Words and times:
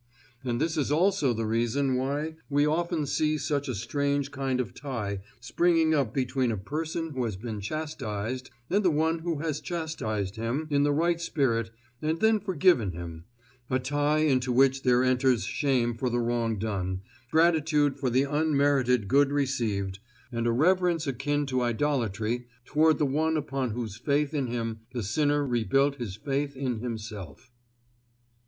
And 0.43 0.59
this 0.59 0.77
is 0.77 0.91
also 0.91 1.31
the 1.31 1.45
reason 1.45 1.93
why 1.93 2.33
we 2.49 2.65
often 2.65 3.05
see 3.05 3.37
such 3.37 3.67
a 3.67 3.75
strange 3.75 4.31
kind 4.31 4.59
of 4.59 4.73
tie 4.73 5.19
springing 5.39 5.93
up 5.93 6.11
between 6.11 6.51
a 6.51 6.57
person 6.57 7.11
who 7.11 7.23
has 7.25 7.35
been 7.35 7.61
chastised 7.61 8.49
and 8.67 8.83
the 8.83 8.89
one 8.89 9.19
who 9.19 9.41
has 9.41 9.61
chastised 9.61 10.37
him 10.37 10.65
in 10.71 10.81
the 10.81 10.91
right 10.91 11.21
spirit 11.21 11.69
and 12.01 12.19
then 12.19 12.39
forgiven 12.39 12.93
him 12.93 13.25
a 13.69 13.77
tie 13.77 14.21
into 14.21 14.51
which 14.51 14.81
there 14.81 15.03
enters 15.03 15.43
shame 15.43 15.93
for 15.93 16.09
the 16.09 16.17
wrong 16.19 16.57
done, 16.57 17.03
gratitude 17.29 17.95
for 17.99 18.09
the 18.09 18.23
unmerited 18.23 19.07
good 19.07 19.31
received, 19.31 19.99
and 20.31 20.47
a 20.47 20.51
reverence 20.51 21.05
akin 21.05 21.45
to 21.45 21.61
idolatry 21.61 22.47
toward 22.65 22.97
the 22.97 23.05
one 23.05 23.37
upon 23.37 23.69
whose 23.69 23.97
faith 23.97 24.33
in 24.33 24.47
him 24.47 24.79
the 24.93 25.03
sinner 25.03 25.45
rebuilt 25.45 25.97
his 25.97 26.15
faith 26.15 26.57
in 26.57 26.79
himself. 26.79 27.51